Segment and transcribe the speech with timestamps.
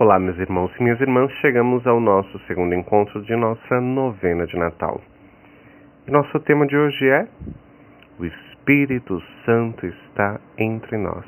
[0.00, 4.56] Olá, meus irmãos e minhas irmãs, chegamos ao nosso segundo encontro de nossa novena de
[4.56, 5.00] Natal.
[6.06, 7.26] E nosso tema de hoje é
[8.16, 11.24] O Espírito Santo está entre nós.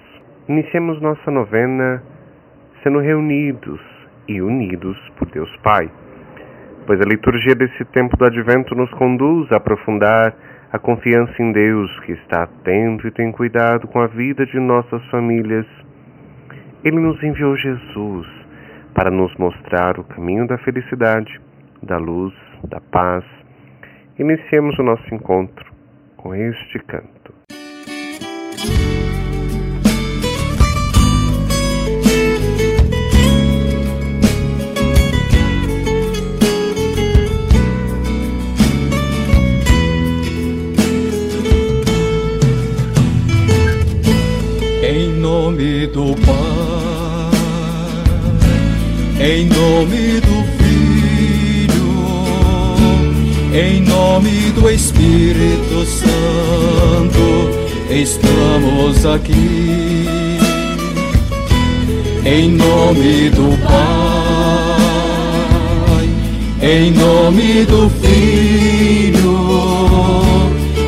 [0.48, 2.00] Iniciemos nossa novena
[2.84, 3.80] sendo reunidos
[4.28, 5.90] e unidos por Deus Pai,
[6.86, 10.32] pois a liturgia desse tempo do advento nos conduz a aprofundar
[10.72, 15.04] a confiança em Deus que está atento e tem cuidado com a vida de nossas
[15.10, 15.66] famílias.
[16.84, 18.39] Ele nos enviou Jesus
[18.94, 21.40] para nos mostrar o caminho da felicidade,
[21.82, 22.34] da luz,
[22.68, 23.24] da paz.
[24.18, 25.72] Iniciemos o nosso encontro
[26.16, 27.34] com este canto.
[44.82, 46.79] Em nome do Pai
[49.20, 51.92] em nome do Filho,
[53.52, 57.50] em nome do Espírito Santo,
[57.90, 60.06] estamos aqui.
[62.24, 63.78] Em nome do Pai,
[66.62, 69.38] em nome do Filho,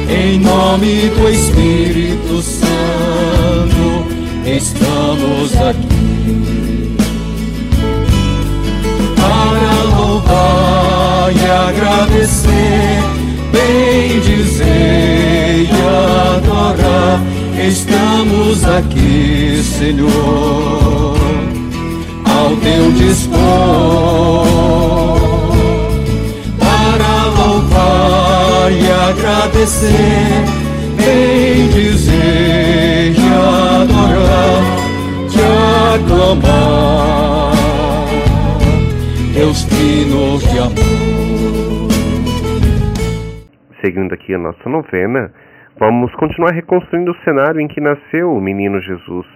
[0.09, 4.07] em nome do Espírito Santo,
[4.47, 6.02] estamos aqui.
[11.35, 13.03] E agradecer,
[13.51, 15.71] bem dizer e
[16.37, 17.21] adorar.
[17.67, 21.17] Estamos aqui, Senhor,
[22.25, 23.39] ao teu dispor,
[26.59, 30.45] para louvar e agradecer,
[30.97, 33.27] bem dizer e
[33.81, 34.63] adorar,
[35.31, 35.41] te
[35.95, 37.32] aclamar.
[39.83, 41.91] Trino de amor.
[43.81, 45.33] Seguindo aqui a nossa novena,
[45.77, 49.27] vamos continuar reconstruindo o cenário em que nasceu o menino Jesus.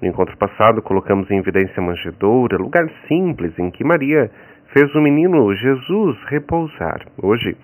[0.00, 4.30] No encontro passado, colocamos em evidência a manjedoura, lugar simples em que Maria
[4.72, 7.04] fez o menino Jesus repousar.
[7.22, 7.54] Hoje,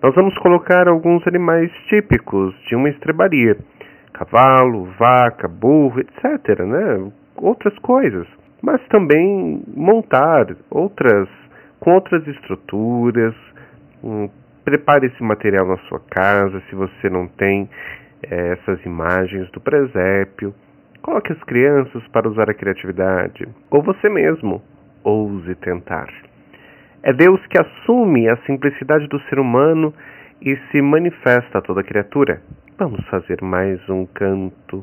[0.00, 3.56] nós vamos colocar alguns animais típicos de uma estrebaria:
[4.12, 6.60] cavalo, vaca, burro, etc.
[6.60, 7.10] Né?
[7.34, 8.28] Outras coisas
[8.64, 11.28] mas também montar outras
[11.84, 13.34] com outras estruturas.
[14.02, 14.30] Um,
[14.64, 17.68] prepare esse material na sua casa, se você não tem
[18.22, 20.54] é, essas imagens do presépio.
[21.02, 24.62] Coloque as crianças para usar a criatividade, ou você mesmo
[25.04, 26.08] ouse tentar.
[27.02, 29.92] É Deus que assume a simplicidade do ser humano
[30.40, 32.40] e se manifesta a toda criatura.
[32.78, 34.82] Vamos fazer mais um canto.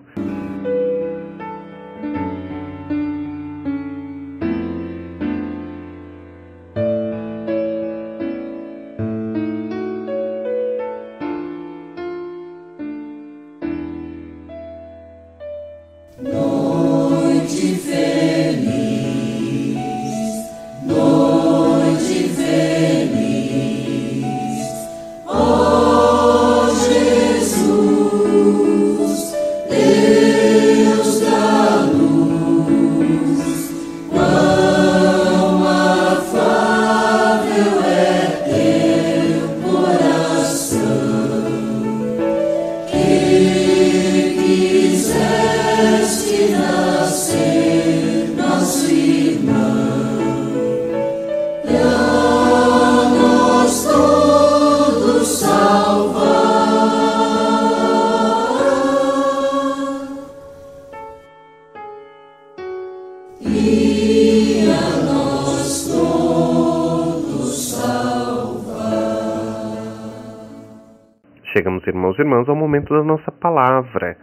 [72.17, 74.17] Irmãos ao momento da nossa palavra,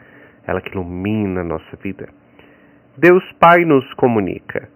[0.46, 2.08] ela que ilumina a nossa vida.
[2.96, 4.68] Deus Pai nos comunica.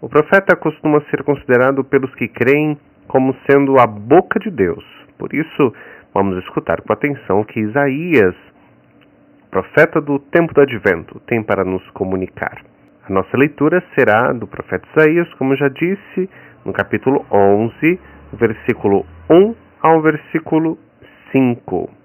[0.00, 2.78] O profeta costuma ser considerado pelos que creem
[3.08, 4.84] como sendo a boca de Deus.
[5.18, 5.74] Por isso,
[6.14, 8.34] vamos escutar com atenção o que Isaías,
[9.50, 12.62] profeta do tempo do advento, tem para nos comunicar.
[13.08, 16.30] A nossa leitura será do profeta Isaías, como já disse,
[16.64, 17.98] no capítulo 11,
[18.34, 20.78] versículo 1 ao versículo
[21.32, 21.99] 5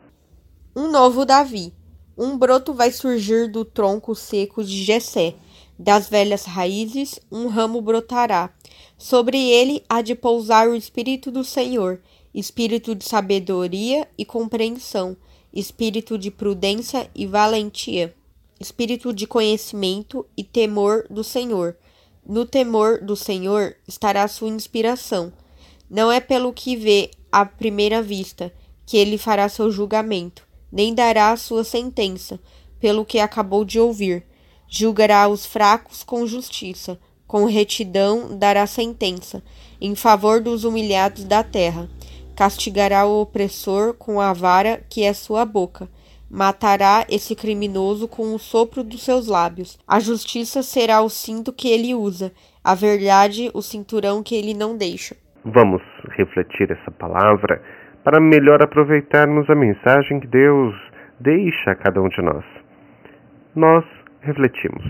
[0.78, 1.74] Um novo Davi.
[2.18, 5.36] Um broto vai surgir do tronco seco de Jessé.
[5.80, 8.54] Das velhas raízes, um ramo brotará.
[8.98, 12.02] Sobre ele há de pousar o Espírito do Senhor,
[12.34, 15.16] espírito de sabedoria e compreensão,
[15.54, 18.14] espírito de prudência e valentia,
[18.60, 21.78] espírito de conhecimento e temor do Senhor.
[22.28, 25.32] No temor do Senhor estará sua inspiração.
[25.90, 28.52] Não é pelo que vê à primeira vista
[28.86, 32.40] que ele fará seu julgamento, nem dará a sua sentença,
[32.80, 34.24] pelo que acabou de ouvir.
[34.68, 39.44] Julgará os fracos com justiça, com retidão dará sentença,
[39.80, 41.90] em favor dos humilhados da terra.
[42.36, 45.90] Castigará o opressor com a vara que é sua boca.
[46.30, 49.78] Matará esse criminoso com o sopro dos seus lábios.
[49.88, 52.34] A justiça será o cinto que ele usa,
[52.64, 55.16] a verdade o cinturão que ele não deixa.
[55.46, 55.82] Vamos
[56.18, 57.62] refletir essa palavra
[58.06, 60.76] para melhor aproveitarmos a mensagem que Deus
[61.20, 62.46] deixa a cada um de nós.
[63.56, 63.84] Nós
[64.22, 64.86] refletimos.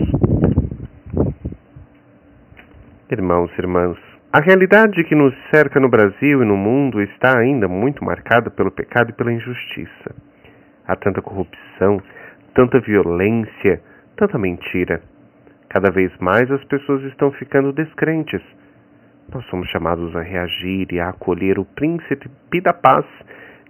[3.10, 3.96] Irmãos e irmãs,
[4.30, 8.70] a realidade que nos cerca no Brasil e no mundo está ainda muito marcada pelo
[8.70, 10.14] pecado e pela injustiça.
[10.86, 12.02] Há tanta corrupção,
[12.54, 13.80] tanta violência,
[14.14, 15.00] tanta mentira.
[15.70, 18.42] Cada vez mais as pessoas estão ficando descrentes.
[19.32, 23.04] Nós somos chamados a reagir e a acolher o príncipe da paz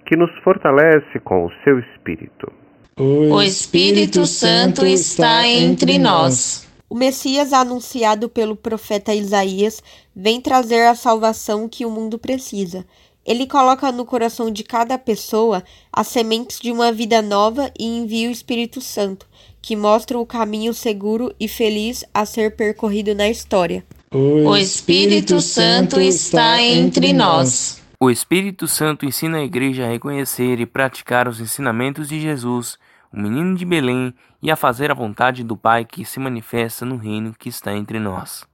[0.07, 2.53] que nos fortalece com o seu espírito.
[2.99, 6.67] O Espírito Santo está entre nós.
[6.89, 9.83] O Messias anunciado pelo profeta Isaías
[10.15, 12.87] vem trazer a salvação que o mundo precisa.
[13.27, 18.29] Ele coloca no coração de cada pessoa as sementes de uma vida nova e envia
[18.29, 19.27] o Espírito Santo,
[19.61, 23.85] que mostra o caminho seguro e feliz a ser percorrido na história.
[24.13, 27.83] O Espírito Santo está entre nós.
[28.01, 32.79] O Espírito Santo ensina a igreja a reconhecer e praticar os ensinamentos de Jesus
[33.17, 36.97] o menino de Belém, e a fazer a vontade do Pai que se manifesta no
[36.97, 38.45] reino que está entre nós.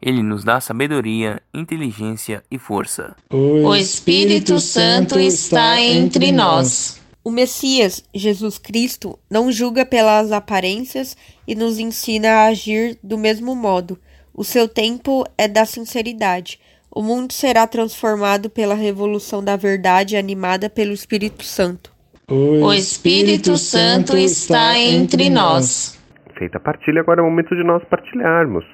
[0.00, 3.14] Ele nos dá sabedoria, inteligência e força.
[3.30, 7.00] O Espírito Santo está entre nós.
[7.22, 11.16] O Messias, Jesus Cristo, não julga pelas aparências
[11.46, 13.98] e nos ensina a agir do mesmo modo.
[14.38, 16.60] O seu tempo é da sinceridade.
[16.94, 21.90] O mundo será transformado pela revolução da verdade animada pelo Espírito Santo.
[22.30, 25.98] O Espírito Santo está entre nós.
[26.38, 28.64] Feita a partilha, agora é o momento de nós partilharmos.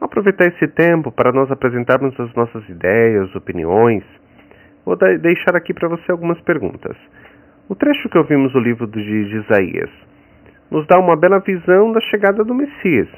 [0.00, 4.04] Aproveitar esse tempo para nós apresentarmos as nossas ideias, opiniões.
[4.86, 6.96] Vou deixar aqui para você algumas perguntas.
[7.68, 9.00] O trecho que ouvimos no livro de
[9.44, 9.90] Isaías
[10.70, 13.08] nos dá uma bela visão da chegada do Messias.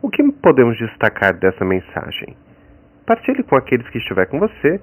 [0.00, 2.36] O que podemos destacar dessa mensagem?
[3.06, 4.80] Partilhe com aqueles que estiver com você.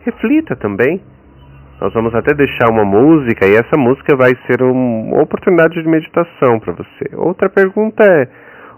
[0.00, 1.02] Reflita também
[1.80, 6.58] nós vamos até deixar uma música e essa música vai ser uma oportunidade de meditação
[6.58, 7.14] para você.
[7.14, 8.28] Outra pergunta é: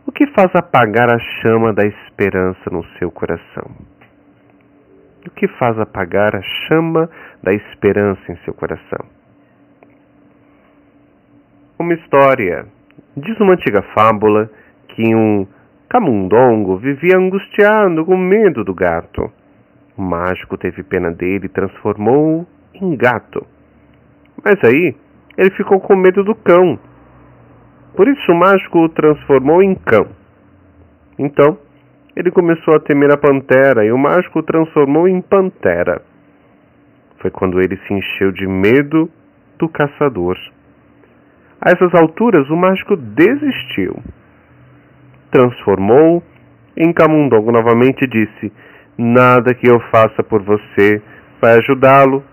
[0.05, 3.71] o que faz apagar a chama da esperança no seu coração?
[5.25, 7.09] O que faz apagar a chama
[7.41, 9.07] da esperança em seu coração?
[11.79, 12.67] Uma história.
[13.17, 14.51] Diz uma antiga fábula
[14.89, 15.47] que um
[15.89, 19.33] camundongo vivia angustiado com medo do gato.
[19.97, 23.45] O mágico teve pena dele e transformou-o em gato.
[24.45, 24.95] Mas aí
[25.37, 26.79] ele ficou com medo do cão.
[27.97, 30.07] Por isso o mágico o transformou em cão.
[31.19, 31.59] Então
[32.15, 36.03] ele começou a temer a pantera e o mágico o transformou em pantera.
[37.19, 39.11] Foi quando ele se encheu de medo
[39.59, 40.37] do caçador.
[41.61, 43.97] A essas alturas o mágico desistiu.
[45.31, 46.23] Transformou
[46.77, 48.53] em camundongo novamente disse:
[48.97, 51.03] Nada que eu faça por você
[51.41, 52.25] vai ajudá-lo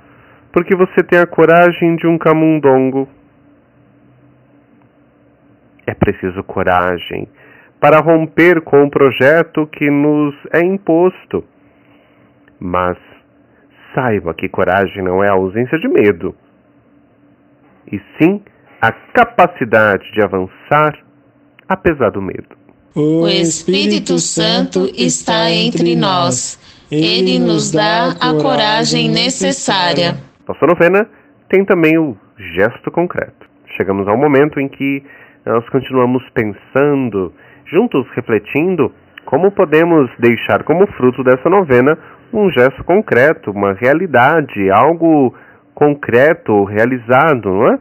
[0.55, 3.09] porque você tem a coragem de um camundongo.
[5.85, 7.27] É preciso coragem
[7.79, 11.43] para romper com o projeto que nos é imposto.
[12.57, 12.97] Mas
[13.93, 16.33] saiba que coragem não é a ausência de medo,
[17.91, 18.41] e sim
[18.81, 20.97] a capacidade de avançar
[21.67, 22.64] apesar do medo.
[22.95, 26.57] O Espírito Santo está entre nós.
[26.89, 30.15] Ele nos dá a coragem necessária.
[30.47, 31.05] Nossa novena
[31.49, 32.15] tem também o
[32.55, 33.45] gesto concreto.
[33.75, 35.03] Chegamos ao momento em que
[35.45, 37.33] nós continuamos pensando,
[37.65, 38.89] juntos refletindo,
[39.25, 41.97] como podemos deixar como fruto dessa novena
[42.31, 45.35] um gesto concreto, uma realidade, algo
[45.73, 47.79] concreto, realizado, não é?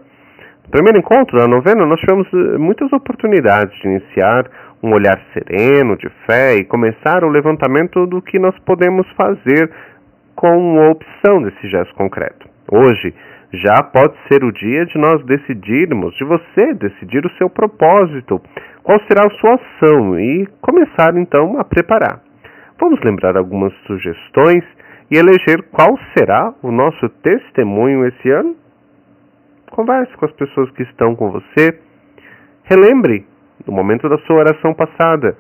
[0.64, 4.50] No primeiro encontro da novena, nós tivemos eh, muitas oportunidades de iniciar
[4.85, 9.71] um olhar sereno, de fé e começar o levantamento do que nós podemos fazer
[10.37, 12.47] com a opção desse gesto concreto.
[12.71, 13.14] Hoje
[13.50, 18.38] já pode ser o dia de nós decidirmos, de você decidir o seu propósito,
[18.83, 22.21] qual será a sua ação e começar então a preparar.
[22.79, 24.64] Vamos lembrar algumas sugestões
[25.11, 28.55] e eleger qual será o nosso testemunho esse ano?
[29.71, 31.79] Converse com as pessoas que estão com você.
[32.64, 33.25] Relembre,
[33.66, 35.37] no momento da sua oração passada,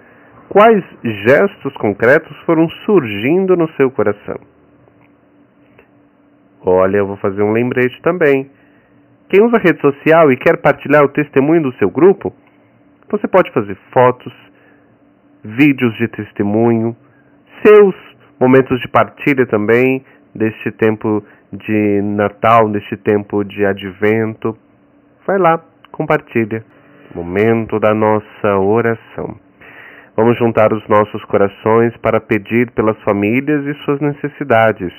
[0.48, 4.38] quais gestos concretos foram surgindo no seu coração.
[6.64, 8.50] Olha, eu vou fazer um lembrete também.
[9.28, 12.32] Quem usa rede social e quer partilhar o testemunho do seu grupo,
[13.10, 14.32] você pode fazer fotos,
[15.44, 16.96] vídeos de testemunho,
[17.64, 17.94] seus
[18.40, 20.04] momentos de partilha também
[20.34, 24.56] deste tempo de Natal, deste tempo de advento.
[25.26, 26.64] Vai lá, compartilha.
[27.14, 29.36] Momento da nossa oração.
[30.16, 34.92] Vamos juntar os nossos corações para pedir pelas famílias e suas necessidades.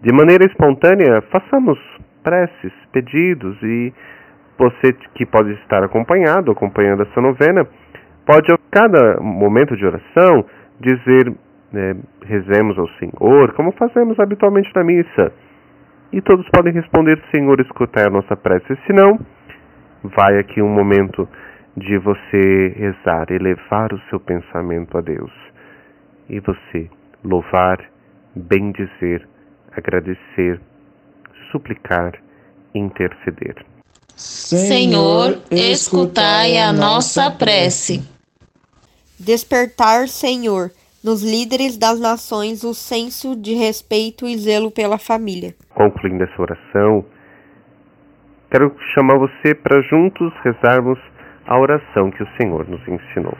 [0.00, 1.78] De maneira espontânea, façamos
[2.22, 3.92] preces, pedidos e
[4.56, 7.66] você que pode estar acompanhado, acompanhando essa novena,
[8.24, 10.44] pode a cada momento de oração
[10.78, 11.32] dizer
[11.72, 15.32] né, rezemos ao Senhor, como fazemos habitualmente na missa.
[16.12, 18.76] E todos podem responder, Senhor, escutar a nossa prece.
[18.86, 19.18] Se não,
[20.04, 21.28] vai aqui um momento
[21.76, 25.32] de você rezar, elevar o seu pensamento a Deus.
[26.28, 26.88] E você
[27.24, 27.78] louvar,
[28.34, 29.26] bendizer,
[29.72, 30.60] agradecer,
[31.50, 32.12] suplicar,
[32.74, 33.64] interceder.
[34.14, 38.02] Senhor, escutai a nossa prece.
[39.18, 40.70] Despertar, Senhor,
[41.02, 45.54] nos líderes das nações o senso de respeito e zelo pela família.
[45.74, 47.04] Concluindo essa oração,
[48.52, 50.98] quero chamar você para juntos rezarmos
[51.46, 53.34] a oração que o Senhor nos ensinou.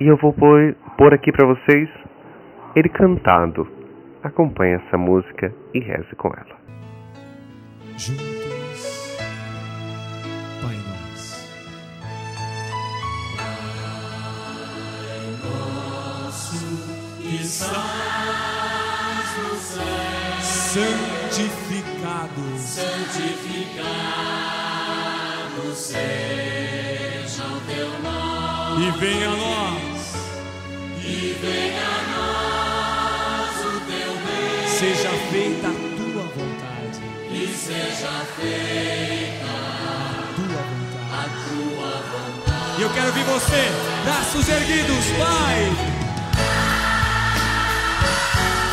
[0.00, 1.90] E eu vou pôr, aqui para vocês
[2.74, 3.68] ele cantado.
[4.22, 6.56] Acompanhe essa música e reze com ela.
[7.98, 9.18] Juntos,
[10.62, 11.44] Pai Nosso.
[17.20, 17.74] que estás
[19.36, 19.84] no céu,
[22.58, 24.04] santificado
[25.74, 30.14] seja o teu nome, e venha a nós,
[31.04, 37.00] e venha a nós o teu bem, seja feita a tua vontade,
[37.30, 42.78] e seja feita a tua vontade, a tua vontade.
[42.78, 43.62] E eu quero ver você,
[44.04, 45.72] braços erguidos, Pai.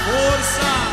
[0.05, 0.90] Força!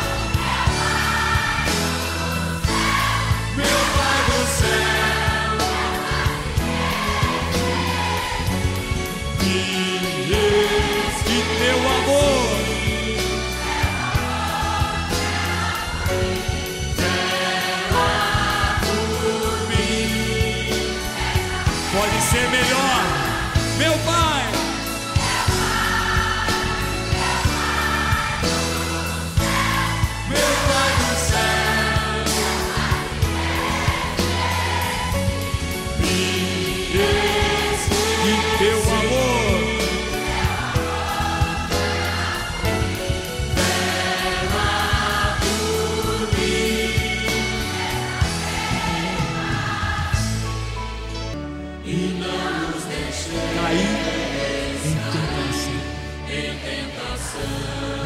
[12.09, 12.59] Amor.
[21.91, 23.03] Pode ser melhor,
[23.77, 24.28] meu Pai.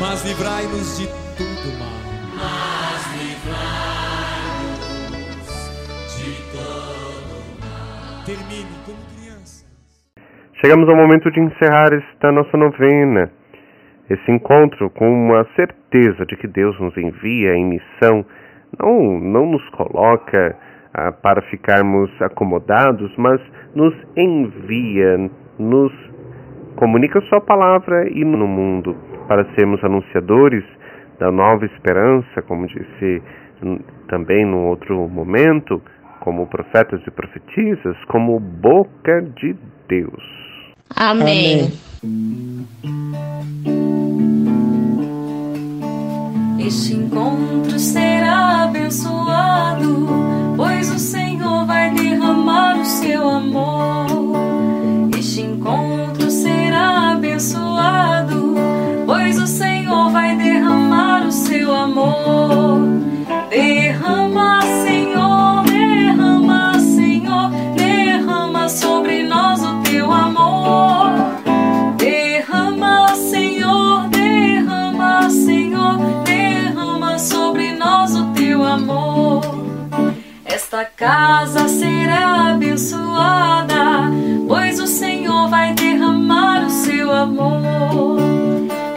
[0.03, 1.07] Tentação, mas livrai-nos de
[1.37, 2.03] todo mal.
[8.25, 9.65] Termine como criança.
[10.61, 13.29] Chegamos ao momento de encerrar esta nossa novena.
[14.09, 18.25] Esse encontro com a certeza de que Deus nos envia em missão,
[18.79, 20.57] não, não nos coloca
[20.93, 23.41] ah, para ficarmos acomodados, mas
[23.75, 25.91] nos envia, nos
[26.75, 30.63] comunica Sua palavra e no mundo para sermos anunciadores
[31.19, 33.21] da nova esperança, como disse
[34.07, 35.81] também no outro momento,
[36.19, 39.55] como profetas e profetisas, como boca de
[39.87, 40.23] Deus.
[40.95, 41.71] Amém.
[46.59, 50.07] Este encontro será abençoado,
[50.55, 54.07] pois o Senhor vai derramar o seu amor.
[55.17, 55.82] Este encontro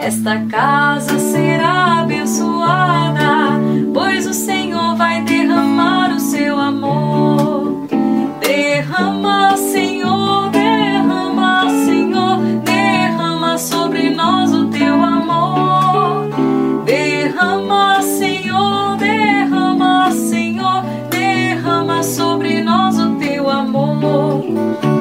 [0.07, 3.59] Esta casa será abençoada,
[3.93, 7.85] pois o Senhor vai derramar o seu amor.
[8.39, 16.29] Derrama, Senhor, derrama, Senhor, derrama sobre nós o teu amor.
[16.85, 24.41] Derrama, Senhor, derrama, Senhor, derrama sobre nós o teu amor.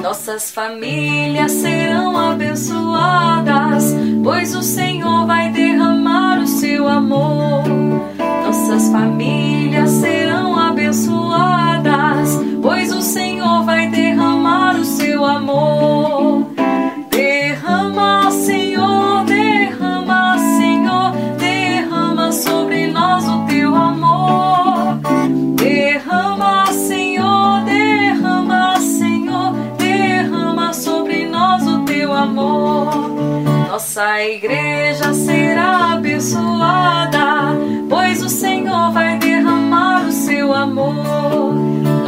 [0.02, 3.75] Nossas famílias serão abençoadas
[4.26, 7.35] pois o Senhor vai derramar o seu amor.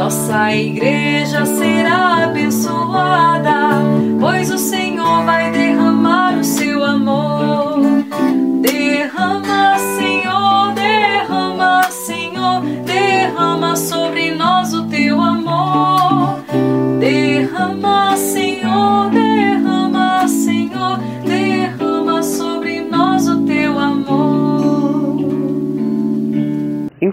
[0.09, 3.75] Nossa igreja será abençoada,
[4.19, 7.28] pois o Senhor vai derramar o seu amor.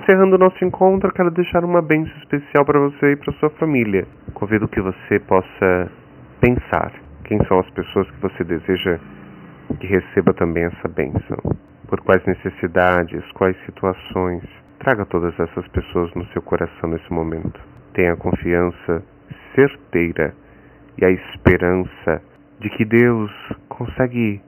[0.07, 4.07] Encerrando nosso encontro, quero deixar uma bênção especial para você e para sua família.
[4.35, 5.91] Convido que você possa
[6.41, 6.93] pensar
[7.25, 9.01] quem são as pessoas que você deseja
[9.81, 11.37] que receba também essa bênção.
[11.89, 14.45] Por quais necessidades, quais situações.
[14.79, 17.61] Traga todas essas pessoas no seu coração nesse momento.
[17.93, 19.03] Tenha a confiança
[19.57, 20.33] certeira
[20.99, 22.23] e a esperança
[22.61, 23.33] de que Deus
[23.69, 24.41] consegue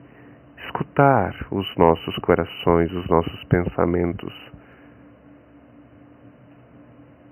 [0.67, 4.49] escutar os nossos corações, os nossos pensamentos.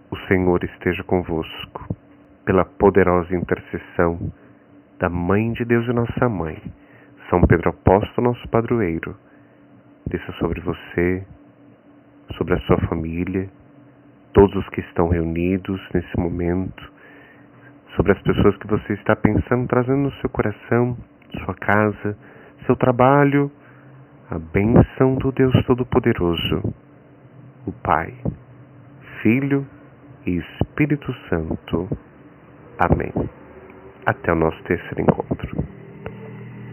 [0.09, 1.85] O Senhor esteja convosco,
[2.45, 4.31] pela poderosa intercessão
[4.97, 6.61] da Mãe de Deus e Nossa Mãe,
[7.29, 9.17] São Pedro Apóstolo, nosso padroeiro,
[10.07, 11.27] desça sobre você,
[12.37, 13.49] sobre a sua família,
[14.31, 16.89] todos os que estão reunidos nesse momento,
[17.97, 20.97] sobre as pessoas que você está pensando, trazendo no seu coração,
[21.43, 22.17] sua casa,
[22.65, 23.51] seu trabalho,
[24.31, 26.73] a bênção do Deus Todo-Poderoso,
[27.65, 28.13] o Pai,
[29.21, 29.67] Filho
[30.27, 31.87] e Espírito Santo.
[32.79, 33.11] Amém.
[34.05, 35.36] Até o nosso terceiro encontro.